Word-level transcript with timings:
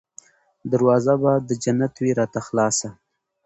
دروازه 0.71 1.13
به 1.21 1.31
د 1.47 1.49
جنت 1.63 1.93
وي 2.03 2.11
راته 2.19 2.39
خلاصه 2.47 2.89